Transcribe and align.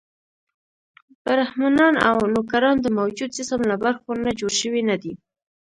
برهمنان 1.25 1.93
او 2.09 2.17
نوکران 2.33 2.77
د 2.81 2.87
موجود 2.97 3.29
جسم 3.37 3.61
له 3.71 3.75
برخو 3.83 4.09
نه 4.25 4.31
جوړ 4.39 4.51
شوي 4.61 4.81
نه 4.89 4.95
دي. 5.01 5.13